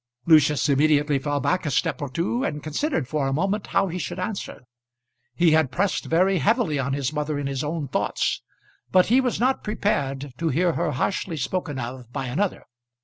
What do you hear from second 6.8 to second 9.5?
his mother in his own thoughts, but he was